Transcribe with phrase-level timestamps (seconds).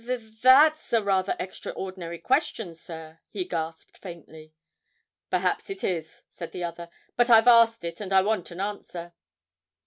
[0.03, 4.51] 'Th that's a rather extraordinary question, sir,' he gasped faintly.
[5.29, 9.13] 'Perhaps it is,' said the other; 'but I've asked it, and I want an answer.'